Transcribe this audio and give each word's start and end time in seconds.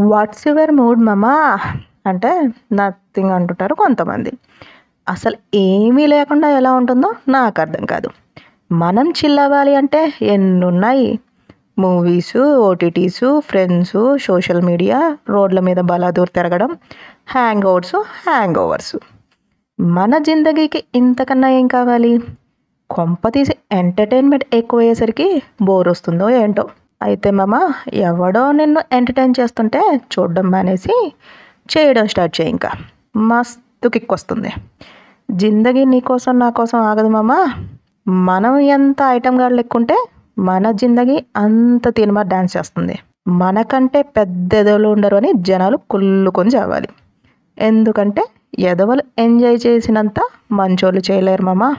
What's 0.00 0.48
your 0.48 0.70
mood 0.70 1.00
మమా 1.00 1.58
అంటే 2.06 2.50
nothing 2.72 3.30
అంటుంటారు 3.30 3.74
కొంతమంది. 3.74 4.32
అసలు 5.08 5.36
ఏమీ 5.54 6.06
లేకుండా 6.06 6.50
ఎలా 6.50 6.72
ఉంటుందో 6.72 7.14
నాకు 7.28 7.60
అర్థం 7.60 7.84
కాదు. 7.84 8.08
మనం 8.72 9.10
చిల్లవ్వాలి 9.10 9.74
అంటే 9.74 10.12
ఎన్నున్నాయి? 10.22 11.18
Movies 11.78 12.38
movies 12.38 13.40
friends 13.46 14.16
social 14.22 14.62
media 14.62 15.16
రోడ్ల 15.28 15.60
మీద 15.60 15.76
బలాదూర్ 15.76 16.28
తిరగడం 16.28 16.78
హ్యాంగ్ 17.28 17.66
అవుట్స్ 17.66 17.96
హ్యాంగ్ 17.96 18.56
ఓవర్స్ 18.56 18.96
మన 19.80 20.18
జిందగీకి 20.18 20.84
ఇంతకన్నా 20.94 21.48
ఏం 21.48 21.66
కావాలి? 21.66 22.20
కొంప 22.90 23.28
తీసి 23.28 23.54
ఎంటర్టైన్మెంట్ 23.72 24.44
ఎక్కువ 24.54 24.80
అయ్యేసరికి 24.80 25.42
బోర్ 25.62 25.88
వస్తుందో 25.88 26.30
ఏంటో. 26.30 26.68
అయితే 27.02 27.30
మామ 27.30 27.72
ఎవడో 27.92 28.52
నిన్ను 28.52 28.80
ఎంటర్టైన్ 28.92 29.34
చేస్తుంటే 29.40 30.00
చూడడం 30.12 30.50
మానేసి 30.50 31.12
చేయడం 31.72 32.06
స్టార్ట్ 32.06 32.40
చేయి 32.40 32.50
ఇంకా. 32.50 32.70
మస్తు 33.16 33.88
కిక్ 33.88 34.12
వస్తుంది. 34.12 34.50
జిందగీ 35.30 35.84
నీకోసం 35.84 36.38
నా 36.38 36.50
కోసం 36.50 36.78
ఆగదు 36.78 37.08
మామ. 37.08 37.32
మనం 38.08 38.58
ఎంత 38.58 38.96
ఐటమ్ 39.08 39.40
గాడు 39.40 39.54
లెక్కుంటే 39.54 39.96
మన 40.38 40.70
జిందగీ 40.70 41.24
అంత 41.36 41.88
తినమా 41.88 42.22
డ్యాన్స్ 42.22 42.56
చేస్తుంది. 42.56 42.98
మనకంటే 43.28 44.02
పెద్ద 44.02 44.54
ఎదవలు 44.54 44.88
ఉండరు 44.88 45.16
అని 45.16 45.32
జనాలు 45.36 45.76
కుళ్ళుకొని 45.90 46.50
చావాలి. 46.50 46.88
ఎందుకంటే 47.58 48.22
ఎదవలు 48.58 49.02
ఎంజాయ్ 49.18 49.58
చేసినంత 49.66 50.20
మంచోళ్ళు 50.52 51.02
చేయలేరు 51.10 51.42
మామ. 51.42 51.74